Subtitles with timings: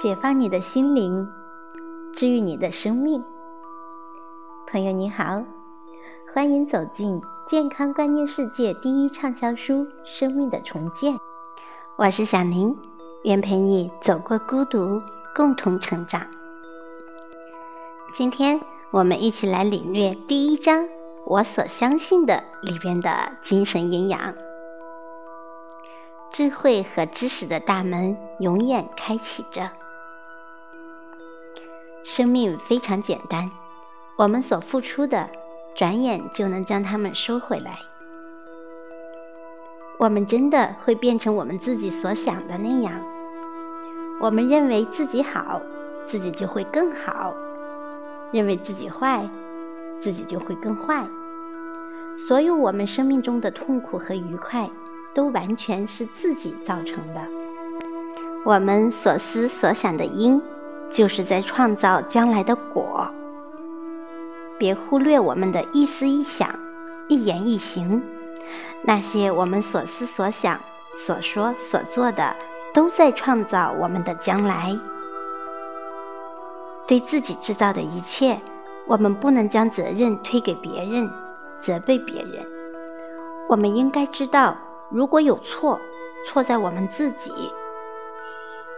[0.00, 1.28] 解放你的心灵，
[2.14, 3.22] 治愈你的生命。
[4.66, 5.44] 朋友你好，
[6.32, 11.16] 欢迎走进健康观念世界第一畅销书《生命的重建》。
[11.96, 12.78] 我是小宁，
[13.24, 15.02] 愿陪你走过孤独，
[15.36, 16.26] 共同成长。
[18.14, 18.58] 今天
[18.92, 20.88] 我们一起来领略第一章
[21.28, 24.32] “我所相信的”里边的精神营养。
[26.32, 29.70] 智慧和知识的大门永远开启着。
[32.04, 33.50] 生命非常简单，
[34.16, 35.28] 我们所付出的，
[35.76, 37.78] 转眼就能将它们收回来。
[39.98, 42.92] 我们真的会变成我们自己所想的那样。
[44.20, 45.60] 我们认为自己好，
[46.06, 47.34] 自己就会更好；
[48.32, 49.28] 认为自己坏，
[50.00, 51.06] 自己就会更坏。
[52.16, 54.68] 所有我们生命中的痛苦和愉快。
[55.12, 57.20] 都完全是自己造成的。
[58.44, 60.40] 我们所思所想的因，
[60.90, 63.08] 就是在创造将来的果。
[64.58, 66.58] 别忽略我们的一思一想、
[67.08, 68.02] 一言一行，
[68.82, 70.60] 那些我们所思所想、
[70.94, 72.36] 所说所做的，
[72.74, 74.78] 都在创造我们的将来。
[76.86, 78.40] 对自己制造的一切，
[78.86, 81.10] 我们不能将责任推给别人，
[81.60, 82.44] 责备别人。
[83.48, 84.56] 我们应该知道。
[84.90, 85.78] 如果有错，
[86.26, 87.32] 错在我们自己。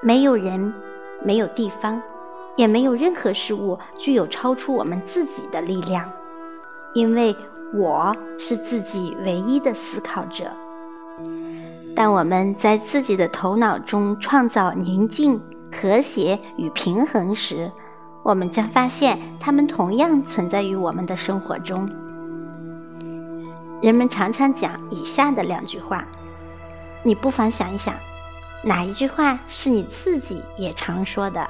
[0.00, 0.72] 没有人，
[1.24, 2.00] 没有地方，
[2.56, 6.10] 也没有任何事物具有超出我们自己的力量，
[6.94, 7.36] 因为
[7.74, 10.50] 我是自己唯一的思考者。
[11.96, 15.40] 当我们在自己的头脑中创造宁静、
[15.72, 17.72] 和谐与平衡时，
[18.22, 21.90] 我们将发现它们同样存在于我们的生活中。
[23.82, 26.04] 人们常常讲以下的两句话，
[27.02, 27.94] 你不妨想一想，
[28.62, 31.48] 哪一句话是你自己也常说的？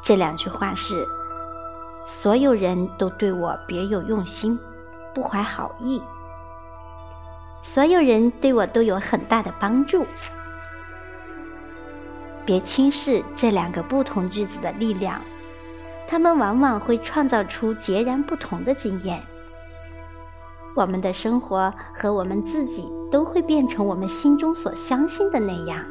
[0.00, 1.06] 这两句话是：
[2.06, 4.58] 所有人都对我别有用心，
[5.12, 6.00] 不怀好意；
[7.62, 10.06] 所有人对我都有很大的帮助。
[12.46, 15.20] 别轻视这两个不同句子的力量，
[16.06, 19.20] 他们往往会创造出截然不同的经验。
[20.78, 25.84] 我们的生活和我们自己都会变成我们心中所相信的那样。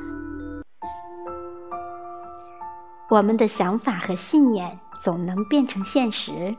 [3.09, 6.56] 我们的想法和信念总能变成现实。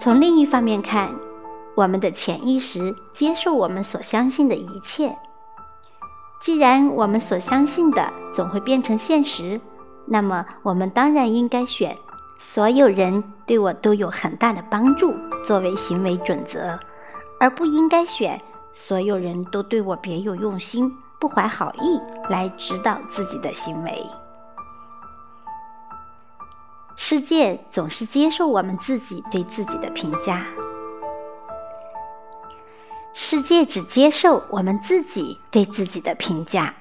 [0.00, 1.14] 从另一方面看，
[1.74, 5.14] 我们的潜意识接受我们所相信的一切。
[6.40, 9.60] 既然我们所相信的总会变成现实，
[10.06, 11.94] 那么我们当然应该选。
[12.44, 15.14] 所有人对我都有很大的帮助，
[15.46, 16.78] 作为行为准则，
[17.40, 18.38] 而不应该选
[18.72, 21.98] 所有人都对我别有用心、不怀好意
[22.28, 24.04] 来指导自己的行为。
[26.94, 30.44] 世界总是接受我们自己对自己的评价，
[33.14, 36.74] 世界只接受我们自己对自己的评价。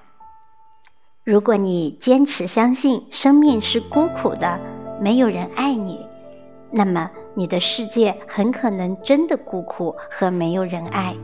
[1.23, 4.59] 如果你坚持相信生命是孤苦的，
[5.01, 6.06] 没有人爱你，
[6.69, 11.16] 那么你的世界很可能真的孤苦和没有人爱，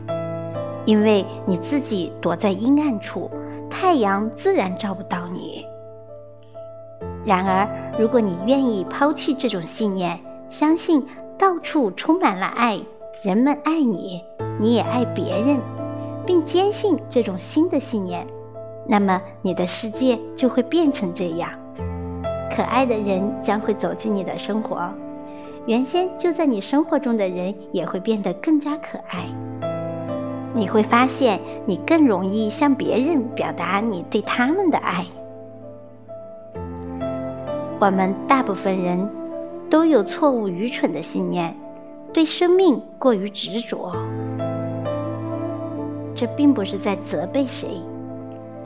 [0.84, 3.30] 因为你自己躲在阴暗处，
[3.70, 5.64] 太阳自然照不到你。
[7.24, 7.68] 然而，
[8.00, 10.18] 如果你愿意抛弃这种信念，
[10.48, 11.06] 相信
[11.38, 12.80] 到处充满了爱，
[13.22, 14.24] 人们爱你，
[14.58, 15.60] 你也爱别人，
[16.26, 18.26] 并坚信这种新的信念，
[18.88, 21.48] 那么你的世界就会变成这样。
[22.50, 24.90] 可爱的人将会走进你的生活，
[25.66, 29.26] 原先就在你生活中的人也会变得更加可爱。
[30.54, 35.04] 你会发现，你更容易向别人表达你对他们的爱。
[37.80, 39.08] 我们大部分人
[39.70, 41.54] 都有错误、愚蠢的信念，
[42.12, 43.94] 对生命过于执着。
[46.14, 47.68] 这并不是在责备谁，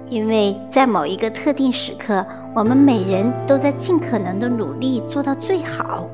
[0.09, 2.25] 因为在某一个特定时刻。
[2.55, 6.07] 我们每人都在尽可能的努力做到最好，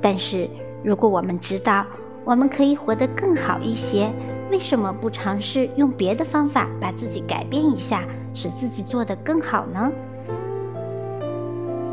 [0.00, 0.48] 但是
[0.82, 1.86] 如果我们知道
[2.24, 4.10] 我们可以活得更好一些，
[4.50, 8.02] 为什么不尝试用别的方法把自己改变一下，
[8.34, 9.92] 使自己做得更好呢？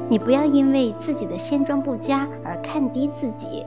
[0.10, 3.64] 你不要因为自己的现状不佳而看低自己。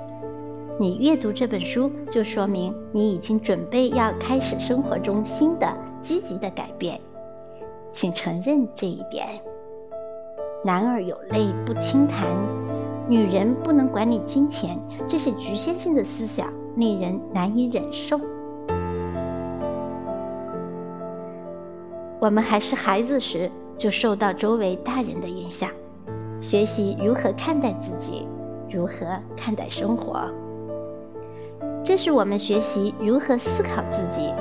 [0.81, 5.73] 你阅读这本书，就说明你已经准备要开始生活中新的
[6.03, 7.01] 积极的改变，
[7.93, 9.41] 请承认这一点。
[10.65, 12.27] 男儿有泪不轻弹，
[13.09, 14.77] 女人不能管理金钱，
[15.07, 18.19] 这些局限性的思想，令人难以忍受。
[22.19, 25.71] 我们还是孩子时，就受到周围大人的影响，
[26.41, 28.27] 学习如何看待自己，
[28.69, 29.07] 如何
[29.37, 30.29] 看待生活。
[31.85, 34.33] 这是我们学习如何思考自己、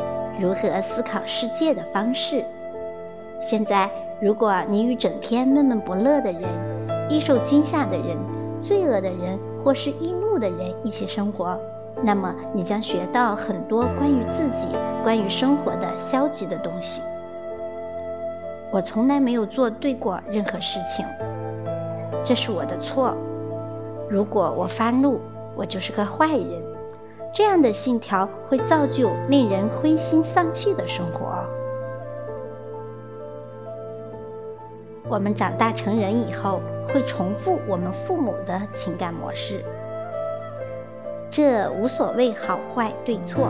[0.41, 2.43] 如何思考世界的方式。
[3.39, 3.87] 现在，
[4.19, 6.41] 如果你与整天闷闷不乐的人、
[7.07, 8.17] 易受惊吓的人、
[8.59, 11.55] 罪恶的人或是易怒的人一起生活，
[12.01, 14.69] 那么你将学到很多关于自己、
[15.03, 17.01] 关于生活的消极的东西。
[18.71, 21.05] 我从来没有做对过任何事情，
[22.23, 23.13] 这是我的错。
[24.09, 25.19] 如果我发怒，
[25.55, 26.49] 我就是个坏人。
[27.33, 31.35] 这样的信条会造就令人灰心丧气的生活。
[35.09, 39.63] 我们长大成人以后，会重复我们父母的情感模式。
[41.29, 43.49] 这无所谓好坏对错，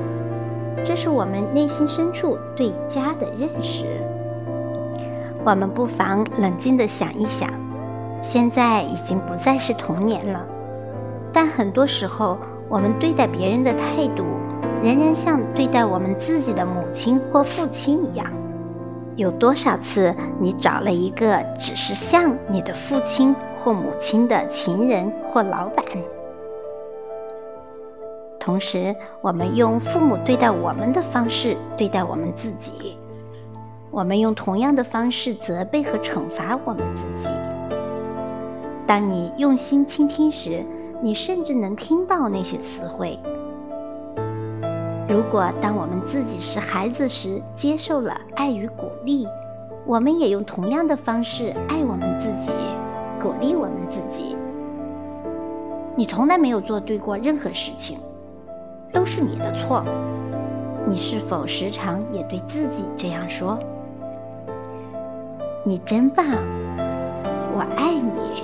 [0.86, 3.86] 这是我们内心深处对家的认识。
[5.44, 7.50] 我们不妨冷静地想一想，
[8.22, 10.46] 现在已经不再是童年了，
[11.32, 12.38] 但很多时候，
[12.68, 14.26] 我们对待别人的态度，
[14.84, 18.28] 仍然像对待我们自己的母亲或父亲一样。
[19.18, 25.84] 有多少次，你找了一个只是像你的父亲或母亲的情人或老板？
[28.40, 32.96] 同时，我们用父母对待我们的方式对待我们自己，
[33.90, 37.28] 我们用同样的方式责备和惩罚我们自己。
[38.86, 40.64] 当你用心倾听时，
[41.02, 43.20] 你甚至能听到那些词汇。
[45.10, 49.26] 如果当我们自己是孩子时接受了爱与鼓励，
[49.86, 52.52] 我们也用同样的方式爱我们自己，
[53.22, 54.36] 鼓励我们自己。
[55.96, 57.98] 你从来没有做对过任何事情，
[58.92, 59.82] 都是你的错。
[60.86, 63.58] 你是否时常也对自己这样说？
[65.64, 66.26] 你真棒，
[67.56, 68.44] 我爱你。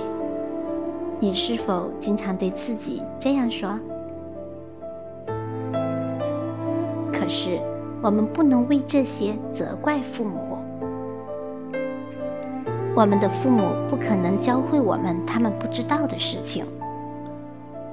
[1.20, 3.78] 你是否经常对自己这样说？
[7.24, 7.58] 可是，
[8.02, 10.58] 我们不能为这些责怪父母。
[12.94, 16.66] 我们的父母不可能教会我们他们不知道的事情。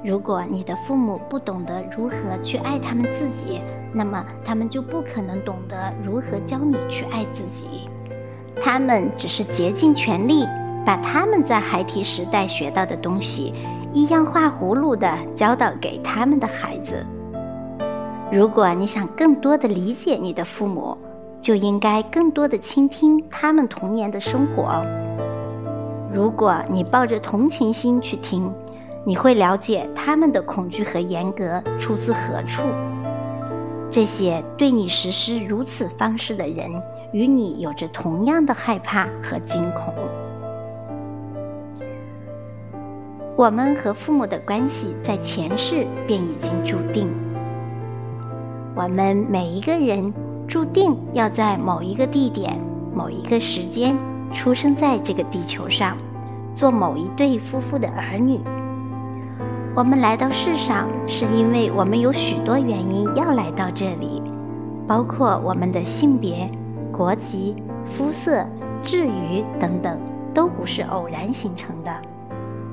[0.04, 3.62] 如果你的父母不懂得如何去爱他们自己，
[3.94, 7.88] 那么他们就不可能懂得如何教你去爱自己。
[8.62, 10.46] 他们只是竭尽全力
[10.86, 13.54] 把他们在孩提时代学到的东西，
[13.94, 17.06] 一样画葫芦的教导给他们的孩子。
[18.32, 20.98] 如果你想更多的理解你的父母，
[21.42, 24.86] 就应该更多的倾听他们童年的生活。
[26.14, 28.50] 如果你抱着同情心去听，
[29.04, 32.62] 你会了解他们的恐惧和严格出自何处。
[33.90, 36.72] 这些对你实施如此方式的人，
[37.12, 39.94] 与你有着同样的害怕和惊恐。
[43.36, 47.10] 我们和父母的关系在前世便已经注定。
[48.84, 50.12] 我们每一个人
[50.48, 52.60] 注定要在某一个地点、
[52.96, 53.96] 某一个时间
[54.34, 55.96] 出生在这个地球上，
[56.56, 58.40] 做某一对夫妇的儿女。
[59.76, 64.20] 我们来到世上，是因为我们有许多原因要来到这里，
[64.88, 66.50] 包括我们的性别、
[66.92, 67.56] 国籍、
[67.86, 68.44] 肤色、
[68.82, 69.96] 智愚等等，
[70.34, 71.92] 都不是偶然形成的。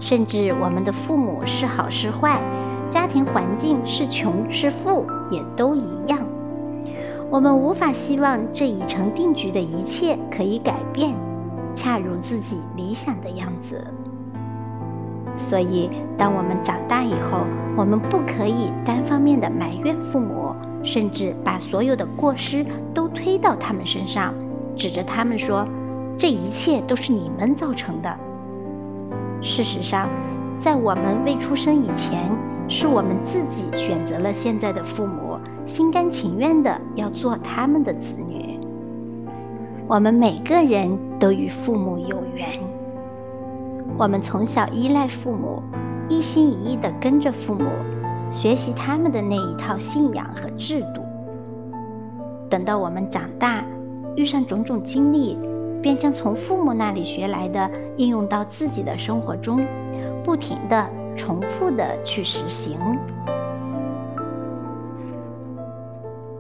[0.01, 2.41] 甚至我们的父母是好是坏。
[2.91, 6.21] 家庭环境是穷是富也都一样，
[7.31, 11.15] 我们无法希望这已成定局的一切可以改变，
[11.75, 13.87] 恰如自己理想的样子。
[15.49, 17.45] 所以，当我们长大以后，
[17.77, 22.65] 我们不可以单方面的埋怨父母，甚至把所有的过失
[22.95, 24.35] 都推到他们身上，
[24.77, 25.69] 指着他们说
[26.17, 28.17] ：“这一切都是你们造成的。”
[29.41, 30.09] 事实上，
[30.59, 32.33] 在我们未出生以前。
[32.69, 38.61] 是我们自己选择了现在的父母，心甘情愿的要做他们的子女。
[39.87, 42.47] 我们每个人都与父母有缘，
[43.97, 45.63] 我们从小依赖父母，
[46.11, 47.65] 一心一意的跟着父母，
[48.31, 51.01] 学习他们的那一套信仰和制度。
[52.51, 53.65] 等到我们长大，
[54.15, 55.39] 遇上种种经历，
[55.81, 59.65] 便将从父母那里学来的应用到自己的生活中，
[60.23, 60.87] 不停的。
[61.19, 62.79] 重复的去实行，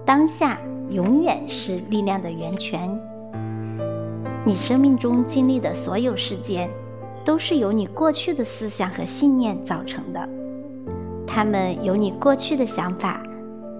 [0.06, 0.58] 当下
[0.88, 2.98] 永远是力量的源泉。
[4.46, 6.70] 你生命中经历的所有事件，
[7.24, 10.26] 都是由你过去的思想和信念造成的。
[11.26, 13.22] 他们有你过去的想法，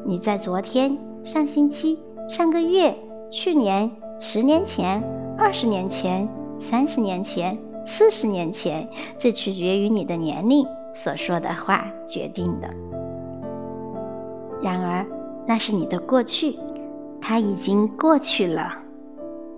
[0.05, 2.95] 你在昨天、上星期、上个月、
[3.31, 3.90] 去年、
[4.21, 5.02] 十年前、
[5.38, 6.28] 二十年前、
[6.59, 8.87] 三十年前、四十年前，
[9.17, 10.67] 这取决于你的年龄
[11.02, 12.69] 所说的话决定的。
[14.61, 15.07] 然而，
[15.47, 16.59] 那是你的过去，
[17.21, 18.73] 它已经过去了，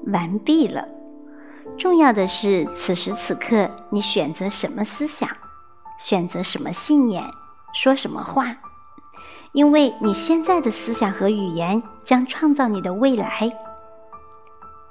[0.07, 0.87] 完毕了。
[1.79, 5.29] 重要的是，此时此刻你选择什么思想，
[5.99, 7.25] 选择什么信念，
[7.73, 8.57] 说什么话，
[9.53, 13.51] 因为你现在的思想和语言将创造你的未来。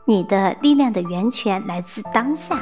[0.05, 2.59] 你的力量的源泉来自当下，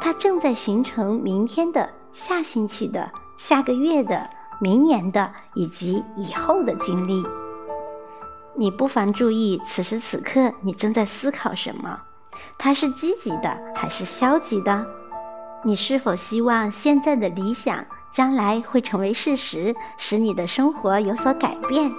[0.00, 4.28] 它正在形成明天的、下星期的、下个月的、
[4.60, 7.24] 明年的以及以后的经历。
[8.54, 12.00] 你不妨注意，此时此刻你正在思考什么。
[12.58, 14.86] 它是积极的还是消极的？
[15.64, 21.92] 你是否希望现在的理想将来会成为事实，使你的生活有所改变？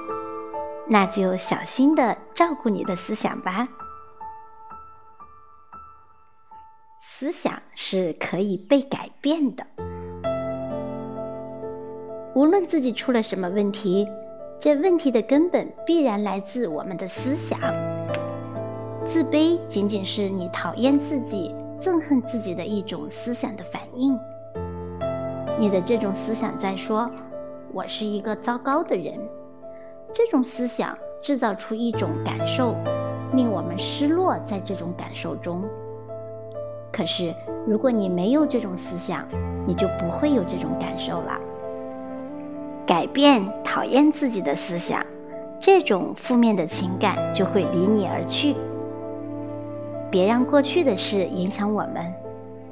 [0.88, 3.68] 那就小心的照顾你的思想吧。
[7.02, 9.66] 思想是可以被改变的。
[12.34, 14.08] 无论自己出了什么问题，
[14.60, 17.60] 这问题的根本必然来自我们的思想。
[19.06, 24.18] 自卑仅仅是你讨厌自己、憎恨自己的一种思想的反应。
[25.58, 27.10] 你的这种思想在说
[27.74, 29.18] ：“我是一个糟糕的人。”
[30.14, 32.76] 这种思想制造出一种感受，
[33.34, 35.64] 令我们失落在这种感受中。
[36.92, 37.34] 可是，
[37.68, 39.28] 如果你没有这种思想，
[39.66, 41.40] 你就不会有这种感受了。
[42.90, 45.06] 改变讨厌自己的思想，
[45.60, 48.56] 这种负面的情感就会离你而去。
[50.10, 52.12] 别让过去的事影响我们，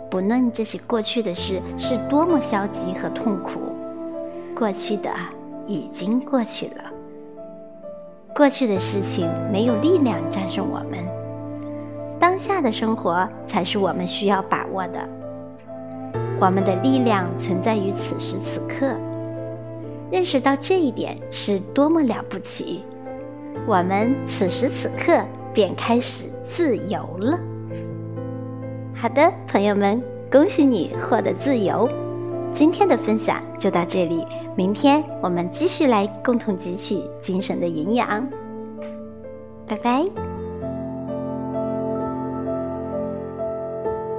[0.09, 3.59] 不论这些过去的事是多么消极和痛苦，
[4.55, 5.11] 过去的
[5.67, 6.85] 已经过去了。
[8.35, 11.05] 过去的事情没有力量战胜我们，
[12.19, 15.07] 当下的生活才是我们需要把握的。
[16.41, 18.95] 我们的力量存在于此时此刻，
[20.11, 22.83] 认识到这一点是多么了不起！
[23.65, 25.23] 我们此时此刻
[25.53, 26.25] 便开始。
[26.49, 27.37] 自由了。
[28.95, 31.89] 好的，朋友们，恭喜你获得自由。
[32.53, 38.27] 今天的分享就到这里，明天我们继续来共同汲取精神的营养。
[39.67, 40.26] 拜拜。